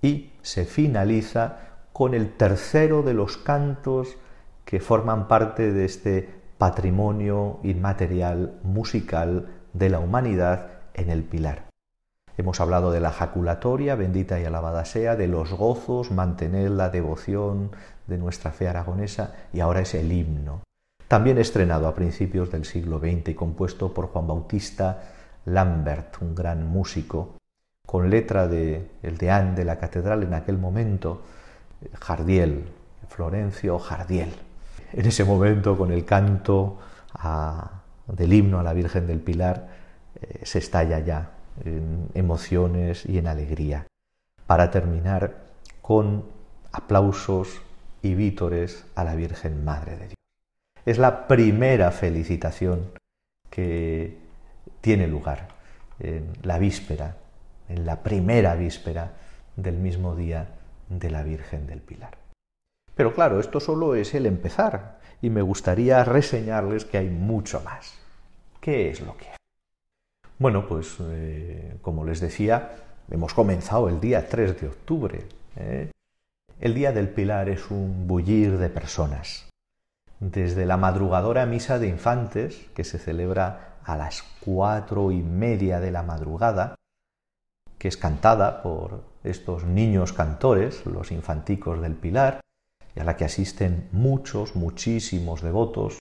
y 0.00 0.30
se 0.42 0.64
finaliza 0.64 1.58
con 1.92 2.14
el 2.14 2.32
tercero 2.36 3.02
de 3.02 3.14
los 3.14 3.36
cantos 3.36 4.16
que 4.64 4.80
forman 4.80 5.26
parte 5.26 5.72
de 5.72 5.84
este 5.84 6.28
patrimonio 6.56 7.58
inmaterial 7.64 8.60
musical 8.62 9.48
de 9.72 9.88
la 9.88 9.98
humanidad 9.98 10.68
en 10.94 11.10
el 11.10 11.24
pilar. 11.24 11.69
Hemos 12.40 12.58
hablado 12.58 12.90
de 12.90 13.00
la 13.00 13.12
jaculatoria, 13.12 13.96
bendita 13.96 14.40
y 14.40 14.46
alabada 14.46 14.86
sea, 14.86 15.14
de 15.14 15.26
los 15.26 15.52
gozos, 15.52 16.10
mantener 16.10 16.70
la 16.70 16.88
devoción 16.88 17.70
de 18.06 18.16
nuestra 18.16 18.50
fe 18.50 18.66
aragonesa 18.66 19.34
y 19.52 19.60
ahora 19.60 19.82
es 19.82 19.92
el 19.92 20.10
himno. 20.10 20.62
También 21.06 21.36
estrenado 21.36 21.86
a 21.86 21.94
principios 21.94 22.50
del 22.50 22.64
siglo 22.64 22.98
XX 22.98 23.28
y 23.28 23.34
compuesto 23.34 23.92
por 23.92 24.06
Juan 24.06 24.26
Bautista 24.26 25.02
Lambert, 25.44 26.16
un 26.22 26.34
gran 26.34 26.66
músico, 26.66 27.34
con 27.86 28.08
letra 28.08 28.48
de 28.48 28.88
el 29.02 29.18
deán 29.18 29.54
de 29.54 29.66
la 29.66 29.78
catedral 29.78 30.22
en 30.22 30.32
aquel 30.32 30.56
momento, 30.56 31.20
Jardiel, 32.00 32.70
Florencio 33.10 33.78
Jardiel. 33.78 34.32
En 34.94 35.04
ese 35.04 35.26
momento, 35.26 35.76
con 35.76 35.92
el 35.92 36.06
canto 36.06 36.78
del 38.06 38.32
himno 38.32 38.60
a 38.60 38.62
la 38.62 38.72
Virgen 38.72 39.06
del 39.06 39.20
Pilar, 39.20 39.68
eh, 40.18 40.40
se 40.44 40.58
estalla 40.58 41.00
ya 41.00 41.32
en 41.64 42.08
emociones 42.14 43.04
y 43.06 43.18
en 43.18 43.26
alegría, 43.26 43.86
para 44.46 44.70
terminar 44.70 45.36
con 45.82 46.24
aplausos 46.72 47.60
y 48.02 48.14
vítores 48.14 48.86
a 48.94 49.04
la 49.04 49.14
Virgen 49.14 49.64
Madre 49.64 49.92
de 49.92 50.06
Dios. 50.08 50.14
Es 50.86 50.98
la 50.98 51.28
primera 51.28 51.90
felicitación 51.90 52.92
que 53.50 54.16
tiene 54.80 55.06
lugar 55.06 55.48
en 55.98 56.32
la 56.42 56.58
víspera, 56.58 57.16
en 57.68 57.84
la 57.84 58.02
primera 58.02 58.54
víspera 58.54 59.12
del 59.56 59.76
mismo 59.76 60.16
día 60.16 60.48
de 60.88 61.10
la 61.10 61.22
Virgen 61.22 61.66
del 61.66 61.80
Pilar. 61.80 62.16
Pero 62.94 63.14
claro, 63.14 63.40
esto 63.40 63.60
solo 63.60 63.94
es 63.94 64.14
el 64.14 64.26
empezar 64.26 64.98
y 65.22 65.30
me 65.30 65.42
gustaría 65.42 66.02
reseñarles 66.04 66.84
que 66.84 66.98
hay 66.98 67.08
mucho 67.08 67.60
más. 67.60 67.94
¿Qué 68.60 68.90
es 68.90 69.00
lo 69.00 69.16
que 69.16 69.28
hay? 69.28 69.39
Bueno, 70.40 70.66
pues 70.66 70.96
eh, 71.00 71.76
como 71.82 72.02
les 72.02 72.18
decía, 72.18 72.70
hemos 73.10 73.34
comenzado 73.34 73.90
el 73.90 74.00
día 74.00 74.26
3 74.26 74.58
de 74.58 74.68
octubre. 74.68 75.26
¿eh? 75.56 75.90
El 76.58 76.72
Día 76.72 76.92
del 76.92 77.10
Pilar 77.10 77.50
es 77.50 77.70
un 77.70 78.06
bullir 78.06 78.56
de 78.56 78.70
personas. 78.70 79.50
Desde 80.18 80.64
la 80.64 80.78
madrugadora 80.78 81.44
misa 81.44 81.78
de 81.78 81.88
infantes, 81.88 82.70
que 82.74 82.84
se 82.84 82.98
celebra 82.98 83.80
a 83.84 83.98
las 83.98 84.24
cuatro 84.40 85.12
y 85.12 85.22
media 85.22 85.78
de 85.78 85.90
la 85.90 86.02
madrugada, 86.02 86.74
que 87.76 87.88
es 87.88 87.98
cantada 87.98 88.62
por 88.62 89.04
estos 89.22 89.64
niños 89.64 90.14
cantores, 90.14 90.86
los 90.86 91.12
infanticos 91.12 91.82
del 91.82 91.96
Pilar, 91.96 92.40
y 92.96 93.00
a 93.00 93.04
la 93.04 93.18
que 93.18 93.26
asisten 93.26 93.90
muchos, 93.92 94.56
muchísimos 94.56 95.42
devotos, 95.42 95.98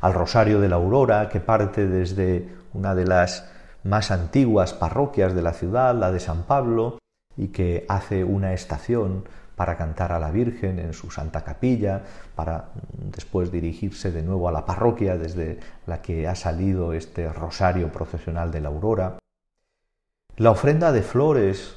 al 0.00 0.14
Rosario 0.14 0.62
de 0.62 0.70
la 0.70 0.76
Aurora, 0.76 1.28
que 1.28 1.40
parte 1.40 1.86
desde 1.86 2.48
una 2.72 2.94
de 2.94 3.04
las 3.04 3.50
más 3.86 4.10
antiguas 4.10 4.74
parroquias 4.74 5.34
de 5.34 5.42
la 5.42 5.52
ciudad, 5.52 5.94
la 5.94 6.10
de 6.10 6.20
San 6.20 6.42
Pablo, 6.42 6.98
y 7.36 7.48
que 7.48 7.84
hace 7.88 8.24
una 8.24 8.52
estación 8.52 9.24
para 9.56 9.76
cantar 9.76 10.12
a 10.12 10.18
la 10.18 10.30
Virgen 10.30 10.78
en 10.78 10.92
su 10.92 11.10
Santa 11.10 11.42
Capilla, 11.42 12.02
para 12.34 12.66
después 12.92 13.50
dirigirse 13.50 14.12
de 14.12 14.22
nuevo 14.22 14.48
a 14.48 14.52
la 14.52 14.66
parroquia 14.66 15.16
desde 15.16 15.58
la 15.86 16.02
que 16.02 16.28
ha 16.28 16.34
salido 16.34 16.92
este 16.92 17.32
rosario 17.32 17.90
procesional 17.90 18.50
de 18.50 18.60
la 18.60 18.68
aurora. 18.68 19.18
La 20.36 20.50
ofrenda 20.50 20.92
de 20.92 21.02
flores, 21.02 21.76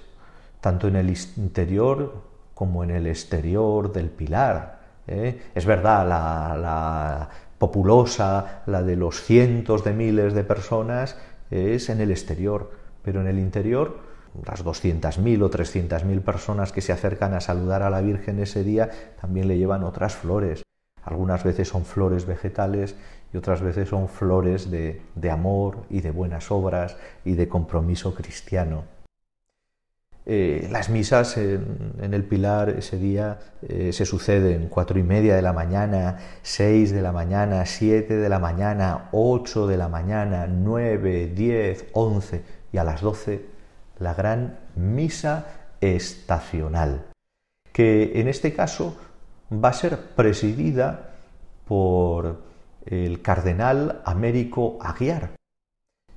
tanto 0.60 0.90
en 0.90 0.98
el 0.98 1.10
interior 1.38 2.24
como 2.54 2.84
en 2.84 2.92
el 2.92 3.08
exterior 3.08 3.94
del 3.94 4.10
pilar. 4.10 4.80
¿eh? 5.08 5.44
Es 5.56 5.66
verdad, 5.66 6.06
la, 6.06 6.58
la 6.58 7.30
populosa, 7.58 8.64
la 8.66 8.84
de 8.84 8.98
los 8.98 9.22
cientos 9.24 9.86
de 9.86 9.94
miles 9.94 10.34
de 10.34 10.44
personas, 10.44 11.16
es 11.52 11.90
en 11.90 12.02
el 12.02 12.12
exterior, 12.12 12.72
pero 13.04 13.22
en 13.22 13.28
el 13.28 13.40
interior 13.40 14.10
las 14.46 14.64
200.000 14.64 15.42
o 15.44 15.50
300.000 15.50 16.22
personas 16.22 16.72
que 16.72 16.82
se 16.82 16.92
acercan 16.92 17.34
a 17.34 17.42
saludar 17.42 17.82
a 17.82 17.90
la 17.90 18.02
Virgen 18.02 18.40
ese 18.40 18.64
día 18.64 18.90
también 19.20 19.48
le 19.48 19.58
llevan 19.58 19.84
otras 19.84 20.16
flores. 20.16 20.64
Algunas 21.04 21.44
veces 21.44 21.68
son 21.68 21.86
flores 21.86 22.26
vegetales 22.26 22.96
y 23.34 23.38
otras 23.38 23.62
veces 23.62 23.90
son 23.90 24.08
flores 24.08 24.70
de, 24.70 25.02
amor 25.32 25.86
y 25.90 26.02
de 26.02 26.12
buenas 26.12 26.52
obras 26.52 26.98
y 27.26 27.34
de 27.34 27.48
compromiso 27.48 28.14
cristiano. 28.14 28.84
Eh, 30.26 30.68
las 30.72 30.90
misas 30.90 31.38
en, 31.38 32.14
el 32.14 32.24
Pilar 32.24 32.70
ese 32.70 32.98
día 32.98 33.40
eh, 33.68 33.92
se 33.94 34.06
suceden 34.06 34.68
cuatro 34.70 35.00
y 35.00 35.04
media 35.04 35.36
de 35.36 35.42
la 35.42 35.54
mañana, 35.54 36.18
seis 36.44 36.92
de 36.92 37.02
la 37.02 37.12
mañana, 37.12 37.66
siete 37.66 38.16
de 38.18 38.30
la 38.30 38.38
mañana, 38.38 39.10
ocho 39.12 39.66
de 39.66 39.78
la 39.78 39.88
mañana, 39.88 40.46
nueve, 40.48 41.32
diez, 41.34 41.88
once 41.94 42.44
y 42.72 42.78
a 42.78 42.84
las 42.84 43.02
doce 43.02 43.46
la 44.00 44.14
gran 44.14 44.60
misa 44.76 45.46
estacional, 45.82 47.08
que 47.72 48.20
en 48.20 48.28
este 48.28 48.54
caso 48.54 48.98
va 49.52 49.70
a 49.70 49.74
ser 49.74 49.98
presidida 50.16 51.12
por 51.66 52.42
el 52.86 53.22
cardenal 53.22 54.02
Américo 54.06 54.78
Aguiar, 54.82 55.32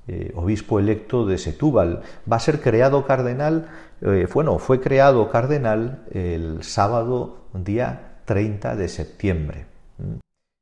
eh, 0.07 0.31
obispo 0.35 0.79
electo 0.79 1.25
de 1.25 1.37
Setúbal. 1.37 2.01
Va 2.31 2.37
a 2.37 2.39
ser 2.39 2.61
creado 2.61 3.05
cardenal, 3.05 3.69
eh, 4.01 4.27
bueno, 4.33 4.59
fue 4.59 4.81
creado 4.81 5.29
cardenal 5.29 6.05
el 6.11 6.63
sábado 6.63 7.45
día 7.53 8.19
30 8.25 8.75
de 8.75 8.87
septiembre. 8.87 9.65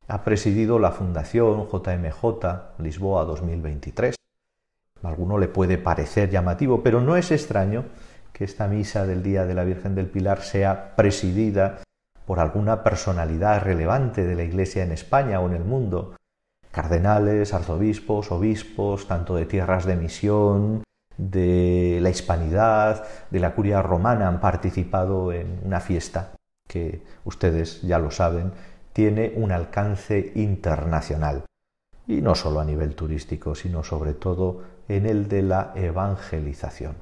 Ha 0.08 0.24
presidido 0.24 0.80
la 0.80 0.92
Fundación 0.92 1.68
JMJ 1.70 2.80
Lisboa 2.80 3.24
2023 3.26 4.16
a 5.04 5.10
alguno 5.10 5.38
le 5.38 5.48
puede 5.48 5.78
parecer 5.78 6.30
llamativo, 6.30 6.84
pero 6.84 7.02
no 7.02 7.16
es 7.16 7.32
extraño 7.32 7.86
que 8.34 8.44
esta 8.44 8.68
misa 8.68 9.06
del 9.06 9.24
Día 9.24 9.46
de 9.46 9.54
la 9.54 9.64
Virgen 9.64 9.96
del 9.96 10.08
Pilar 10.08 10.42
sea 10.42 10.96
presidida 10.96 11.80
por 12.26 12.40
alguna 12.40 12.84
personalidad 12.84 13.64
relevante 13.64 14.26
de 14.26 14.36
la 14.36 14.44
Iglesia 14.44 14.84
en 14.84 14.92
España 14.92 15.40
o 15.40 15.48
en 15.48 15.56
el 15.56 15.64
mundo. 15.64 16.16
Cardenales, 16.72 17.54
arzobispos, 17.54 18.32
obispos, 18.32 19.08
tanto 19.08 19.36
de 19.36 19.46
tierras 19.46 19.86
de 19.86 19.96
misión, 19.96 20.84
de 21.18 22.00
la 22.02 22.10
hispanidad, 22.10 23.06
de 23.30 23.40
la 23.40 23.54
curia 23.54 23.82
romana 23.82 24.28
han 24.28 24.40
participado 24.40 25.32
en 25.32 25.60
una 25.64 25.80
fiesta 25.80 26.32
que 26.68 27.04
ustedes 27.26 27.82
ya 27.82 28.00
lo 28.00 28.12
saben, 28.12 28.54
tiene 28.94 29.34
un 29.36 29.52
alcance 29.52 30.32
internacional. 30.36 31.44
Y 32.08 32.22
no 32.22 32.34
solo 32.34 32.62
a 32.62 32.66
nivel 32.66 32.96
turístico, 32.96 33.56
sino 33.56 33.84
sobre 33.84 34.14
todo 34.14 34.64
en 34.88 35.06
el 35.06 35.28
de 35.28 35.42
la 35.44 35.74
evangelización. 35.76 36.96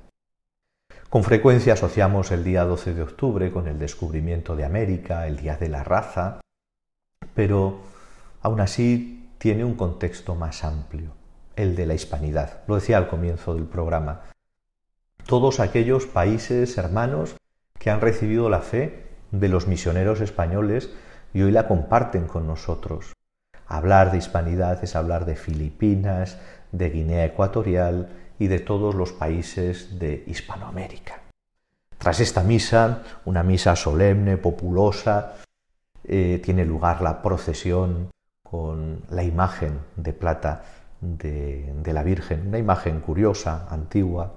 Con 1.10 1.24
frecuencia 1.24 1.74
asociamos 1.74 2.32
el 2.32 2.44
día 2.44 2.66
12 2.66 2.94
de 2.94 3.02
octubre 3.02 3.52
con 3.52 3.68
el 3.68 3.80
descubrimiento 3.80 4.56
de 4.56 4.66
América, 4.66 5.28
el 5.28 5.38
Día 5.38 5.56
de 5.56 5.70
la 5.70 5.84
Raza, 5.84 6.40
pero 7.34 7.80
aún 8.42 8.60
así 8.60 9.19
tiene 9.40 9.64
un 9.64 9.76
contexto 9.76 10.36
más 10.36 10.64
amplio, 10.64 11.14
el 11.56 11.76
de 11.76 11.86
la 11.86 11.96
hispanidad. 11.96 12.60
Lo 12.68 12.76
decía 12.76 12.98
al 12.98 13.08
comienzo 13.08 13.56
del 13.56 13.64
programa. 13.64 14.22
Todos 15.26 15.60
aquellos 15.60 16.06
países 16.06 16.78
hermanos 16.78 17.36
que 17.80 17.90
han 17.90 18.02
recibido 18.02 18.50
la 18.50 18.60
fe 18.60 19.08
de 19.32 19.48
los 19.48 19.66
misioneros 19.68 20.20
españoles 20.22 20.92
y 21.34 21.42
hoy 21.42 21.52
la 21.52 21.68
comparten 21.68 22.28
con 22.28 22.48
nosotros. 22.48 23.14
Hablar 23.66 24.12
de 24.12 24.18
hispanidad 24.18 24.84
es 24.84 24.96
hablar 24.96 25.26
de 25.26 25.36
Filipinas, 25.36 26.38
de 26.72 26.90
Guinea 26.90 27.26
Ecuatorial 27.26 28.10
y 28.40 28.48
de 28.48 28.60
todos 28.60 28.94
los 28.94 29.14
países 29.14 30.00
de 30.00 30.24
Hispanoamérica. 30.28 31.22
Tras 31.98 32.20
esta 32.20 32.44
misa, 32.44 33.04
una 33.26 33.44
misa 33.44 33.76
solemne, 33.76 34.38
populosa, 34.38 35.36
eh, 36.04 36.42
tiene 36.44 36.66
lugar 36.66 37.02
la 37.02 37.22
procesión 37.22 38.10
con 38.50 39.04
la 39.10 39.24
imagen 39.24 39.80
de 39.96 40.14
plata 40.14 40.64
de, 41.02 41.82
la 41.86 42.04
Virgen, 42.04 42.48
una 42.48 42.58
imagen 42.58 43.00
curiosa, 43.00 43.68
antigua, 43.70 44.34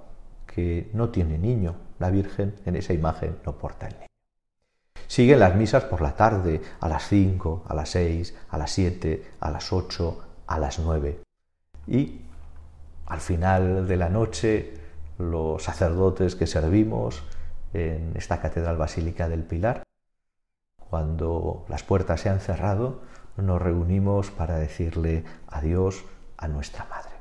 que 0.46 0.90
no 0.92 1.08
tiene 1.08 1.38
niño. 1.38 1.74
La 1.98 2.10
Virgen 2.10 2.54
en 2.66 2.76
esa 2.76 2.92
imagen 2.92 3.36
no 3.44 3.56
porta 3.56 3.86
el 3.86 3.94
niño. 3.94 4.06
Siguen 5.06 5.40
las 5.40 5.54
misas 5.56 5.84
por 5.84 6.00
la 6.00 6.14
tarde, 6.14 6.60
a 6.80 6.88
las 6.88 7.08
5, 7.08 7.64
a 7.68 7.74
las 7.74 7.90
6, 7.90 8.34
a 8.50 8.58
las 8.58 8.70
7, 8.70 9.30
a 9.40 9.50
las 9.50 9.72
8, 9.72 10.24
a 10.46 10.58
las 10.58 10.78
9. 10.78 11.20
Y 11.86 12.20
al 13.06 13.20
final 13.20 13.86
de 13.88 13.96
la 13.96 14.08
noche, 14.08 14.74
los 15.18 15.62
sacerdotes 15.62 16.34
que 16.34 16.46
servimos 16.46 17.22
en 17.72 18.12
esta 18.14 18.40
Catedral 18.40 18.76
Basílica 18.76 19.28
del 19.28 19.42
Pilar, 19.42 19.82
cuando 20.90 21.64
las 21.68 21.82
puertas 21.82 22.20
se 22.20 22.28
han 22.28 22.40
cerrado, 22.40 23.00
nos 23.36 23.60
reunimos 23.60 24.30
para 24.30 24.56
decirle 24.56 25.24
adiós 25.48 26.04
a 26.36 26.48
nuestra 26.48 26.84
Madre. 26.86 27.12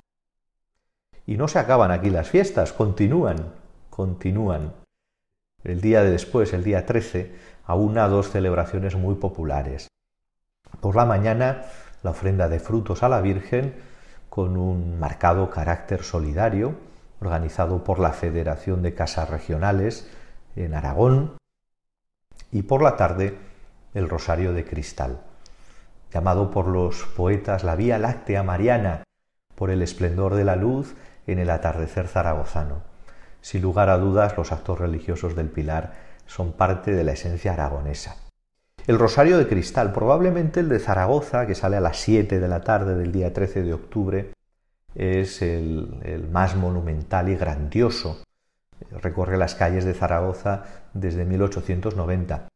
Y 1.26 1.38
no 1.38 1.48
se 1.48 1.60
acaban 1.60 1.92
aquí 1.92 2.10
las 2.10 2.30
fiestas, 2.30 2.74
continúan, 2.74 3.54
continúan. 3.90 4.74
El 5.64 5.80
día 5.80 6.04
de 6.04 6.12
después, 6.12 6.54
el 6.54 6.64
día 6.64 6.86
13, 6.86 7.36
a 7.66 7.76
una 7.76 8.08
dos 8.08 8.32
celebraciones 8.32 8.96
muy 8.96 9.16
populares. 9.16 9.88
Por 10.80 10.96
la 10.96 11.06
mañana, 11.06 11.64
la 12.04 12.12
ofrenda 12.12 12.50
de 12.50 12.60
frutos 12.60 13.04
a 13.04 13.10
la 13.10 13.22
Virgen, 13.22 13.76
con 14.30 14.58
un 14.58 15.00
marcado 15.00 15.50
carácter 15.50 16.04
solidario, 16.04 16.76
organizado 17.22 17.84
por 17.84 18.00
la 18.00 18.14
Federación 18.14 18.82
de 18.82 18.96
Casas 18.96 19.30
Regionales 19.30 20.10
en 20.56 20.74
Aragón, 20.74 21.38
y 22.52 22.64
por 22.64 22.82
la 22.82 22.98
tarde, 22.98 23.38
el 23.94 24.10
Rosario 24.10 24.54
de 24.54 24.66
Cristal, 24.66 25.22
llamado 26.12 26.52
por 26.52 26.68
los 26.68 27.04
poetas 27.16 27.64
la 27.64 27.76
Vía 27.76 27.98
Láctea 27.98 28.44
Mariana, 28.44 29.04
por 29.56 29.70
el 29.72 29.82
esplendor 29.82 30.36
de 30.36 30.44
la 30.44 30.56
luz 30.56 30.96
en 31.28 31.40
el 31.40 31.50
atardecer 31.50 32.08
zaragozano. 32.08 32.82
Sin 33.42 33.62
lugar 33.62 33.90
a 33.90 33.98
dudas, 33.98 34.38
los 34.38 34.52
actos 34.52 34.80
religiosos 34.80 35.36
del 35.36 35.50
Pilar 35.50 35.94
son 36.26 36.52
parte 36.52 36.94
de 36.94 37.04
la 37.04 37.14
esencia 37.14 37.54
aragonesa. 37.54 38.18
El 38.88 38.98
Rosario 38.98 39.38
de 39.38 39.48
Cristal, 39.48 39.94
probablemente 39.94 40.60
el 40.60 40.70
de 40.70 40.80
Zaragoza, 40.80 41.46
que 41.46 41.56
sale 41.56 41.78
a 41.78 41.82
las 41.82 41.98
7 41.98 42.40
de 42.40 42.48
la 42.48 42.62
tarde 42.62 42.96
del 42.96 43.12
día 43.12 43.32
13 43.32 43.64
de 43.64 43.74
octubre, 43.74 44.34
es 44.96 45.42
el, 45.42 46.00
el 46.04 46.28
más 46.30 46.56
monumental 46.56 47.30
y 47.30 47.36
grandioso. 47.36 48.24
Recorre 48.90 49.38
las 49.38 49.56
calles 49.56 49.86
de 49.86 49.94
Zaragoza 49.94 50.64
desde 50.94 51.26
1890. 51.26 52.48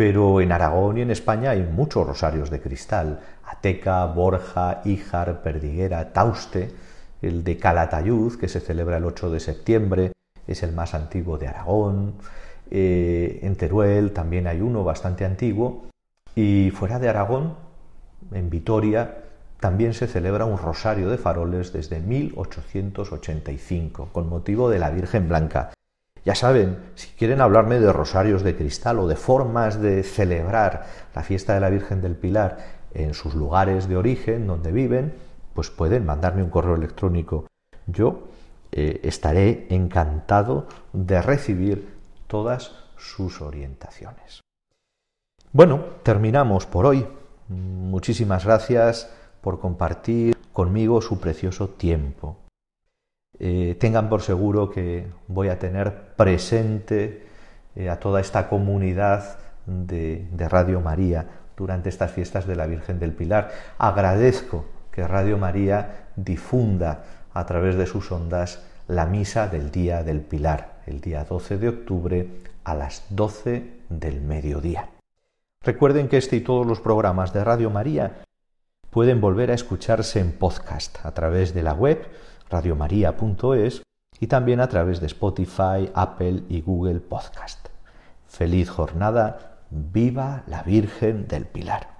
Pero 0.00 0.40
en 0.40 0.48
Aragón 0.50 0.96
y 0.96 1.02
en 1.02 1.10
España 1.10 1.50
hay 1.50 1.60
muchos 1.60 2.06
rosarios 2.06 2.48
de 2.48 2.62
cristal. 2.62 3.20
Ateca, 3.44 4.06
Borja, 4.06 4.80
Híjar, 4.82 5.42
Perdiguera, 5.42 6.14
Tauste, 6.14 6.70
el 7.20 7.44
de 7.44 7.58
Calatayud, 7.58 8.40
que 8.40 8.48
se 8.48 8.60
celebra 8.60 8.96
el 8.96 9.04
8 9.04 9.30
de 9.30 9.40
septiembre, 9.40 10.12
es 10.46 10.62
el 10.62 10.72
más 10.72 10.94
antiguo 10.94 11.36
de 11.36 11.48
Aragón. 11.48 12.14
Eh, 12.70 13.40
en 13.42 13.56
Teruel 13.56 14.12
también 14.12 14.46
hay 14.46 14.62
uno 14.62 14.84
bastante 14.84 15.26
antiguo. 15.26 15.88
Y 16.34 16.70
fuera 16.70 16.98
de 16.98 17.10
Aragón, 17.10 17.56
en 18.32 18.48
Vitoria, 18.48 19.18
también 19.60 19.92
se 19.92 20.06
celebra 20.06 20.46
un 20.46 20.56
rosario 20.56 21.10
de 21.10 21.18
faroles 21.18 21.74
desde 21.74 22.00
1885, 22.00 24.08
con 24.12 24.30
motivo 24.30 24.70
de 24.70 24.78
la 24.78 24.88
Virgen 24.88 25.28
Blanca. 25.28 25.72
Ya 26.24 26.34
saben, 26.34 26.78
si 26.94 27.08
quieren 27.16 27.40
hablarme 27.40 27.80
de 27.80 27.92
rosarios 27.92 28.42
de 28.42 28.54
cristal 28.54 28.98
o 28.98 29.08
de 29.08 29.16
formas 29.16 29.80
de 29.80 30.02
celebrar 30.02 30.86
la 31.14 31.22
fiesta 31.22 31.54
de 31.54 31.60
la 31.60 31.70
Virgen 31.70 32.02
del 32.02 32.16
Pilar 32.16 32.58
en 32.92 33.14
sus 33.14 33.34
lugares 33.34 33.88
de 33.88 33.96
origen, 33.96 34.46
donde 34.46 34.72
viven, 34.72 35.14
pues 35.54 35.70
pueden 35.70 36.04
mandarme 36.04 36.42
un 36.42 36.50
correo 36.50 36.74
electrónico. 36.74 37.46
Yo 37.86 38.28
eh, 38.72 39.00
estaré 39.02 39.66
encantado 39.70 40.66
de 40.92 41.22
recibir 41.22 41.96
todas 42.26 42.72
sus 42.96 43.40
orientaciones. 43.40 44.40
Bueno, 45.52 45.80
terminamos 46.02 46.66
por 46.66 46.86
hoy. 46.86 47.06
Muchísimas 47.48 48.44
gracias 48.44 49.10
por 49.40 49.58
compartir 49.58 50.36
conmigo 50.52 51.00
su 51.00 51.18
precioso 51.18 51.68
tiempo. 51.68 52.36
Eh, 53.42 53.74
tengan 53.80 54.10
por 54.10 54.20
seguro 54.20 54.70
que 54.70 55.06
voy 55.26 55.48
a 55.48 55.58
tener 55.58 56.14
presente 56.14 57.26
eh, 57.74 57.88
a 57.88 57.98
toda 57.98 58.20
esta 58.20 58.50
comunidad 58.50 59.38
de, 59.64 60.28
de 60.30 60.48
Radio 60.48 60.80
María 60.80 61.26
durante 61.56 61.88
estas 61.88 62.10
fiestas 62.10 62.46
de 62.46 62.54
la 62.54 62.66
Virgen 62.66 62.98
del 62.98 63.12
Pilar. 63.12 63.50
Agradezco 63.78 64.66
que 64.92 65.06
Radio 65.06 65.38
María 65.38 66.08
difunda 66.16 67.04
a 67.32 67.46
través 67.46 67.76
de 67.76 67.86
sus 67.86 68.12
ondas 68.12 68.62
la 68.88 69.06
misa 69.06 69.48
del 69.48 69.70
Día 69.70 70.02
del 70.02 70.20
Pilar, 70.20 70.82
el 70.86 71.00
día 71.00 71.24
12 71.24 71.56
de 71.56 71.68
octubre 71.68 72.28
a 72.64 72.74
las 72.74 73.04
12 73.08 73.72
del 73.88 74.20
mediodía. 74.20 74.90
Recuerden 75.62 76.08
que 76.08 76.18
este 76.18 76.36
y 76.36 76.40
todos 76.40 76.66
los 76.66 76.80
programas 76.80 77.32
de 77.32 77.44
Radio 77.44 77.70
María 77.70 78.22
pueden 78.90 79.20
volver 79.20 79.50
a 79.50 79.54
escucharse 79.54 80.20
en 80.20 80.32
podcast 80.32 80.98
a 81.04 81.14
través 81.14 81.54
de 81.54 81.62
la 81.62 81.72
web 81.72 82.06
radiomaria.es 82.50 83.82
y 84.18 84.26
también 84.26 84.60
a 84.60 84.68
través 84.68 85.00
de 85.00 85.06
Spotify, 85.06 85.90
Apple 85.94 86.42
y 86.48 86.60
Google 86.60 87.00
Podcast. 87.00 87.68
Feliz 88.26 88.68
jornada, 88.68 89.60
viva 89.70 90.42
la 90.46 90.62
Virgen 90.62 91.26
del 91.26 91.46
Pilar. 91.46 91.99